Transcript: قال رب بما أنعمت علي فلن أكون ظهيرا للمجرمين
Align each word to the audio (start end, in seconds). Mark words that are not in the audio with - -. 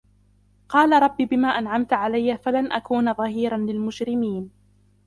قال 0.69 1.01
رب 1.03 1.17
بما 1.17 1.47
أنعمت 1.47 1.93
علي 1.93 2.37
فلن 2.37 2.71
أكون 2.71 3.13
ظهيرا 3.13 3.57
للمجرمين 3.57 4.51